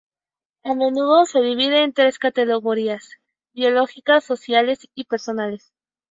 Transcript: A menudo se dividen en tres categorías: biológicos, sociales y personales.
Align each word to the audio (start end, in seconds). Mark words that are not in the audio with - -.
A 0.63 0.73
menudo 0.73 1.25
se 1.25 1.41
dividen 1.41 1.83
en 1.83 1.93
tres 1.93 2.17
categorías: 2.17 3.17
biológicos, 3.53 4.23
sociales 4.23 4.87
y 4.95 5.03
personales. 5.03 5.71